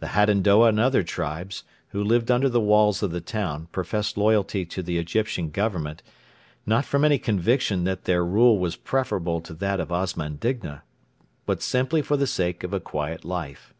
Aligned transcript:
The 0.00 0.08
Hadendoa 0.08 0.70
and 0.70 0.80
other 0.80 1.04
tribes 1.04 1.62
who 1.90 2.02
lived 2.02 2.32
under 2.32 2.48
the 2.48 2.60
walls 2.60 3.00
of 3.00 3.12
the 3.12 3.20
town 3.20 3.68
professed 3.70 4.16
loyalty 4.16 4.64
to 4.64 4.82
the 4.82 4.98
Egyptian 4.98 5.50
Government, 5.50 6.02
not 6.66 6.84
from 6.84 7.04
any 7.04 7.16
conviction 7.16 7.84
that 7.84 8.02
their 8.02 8.24
rule 8.24 8.58
was 8.58 8.74
preferable 8.74 9.40
to 9.42 9.54
that 9.54 9.78
of 9.78 9.92
Osman 9.92 10.34
Digna, 10.34 10.82
but 11.46 11.62
simply 11.62 12.02
for 12.02 12.16
the 12.16 12.26
sake 12.26 12.64
of 12.64 12.74
a 12.74 12.80
quiet 12.80 13.24
life. 13.24 13.72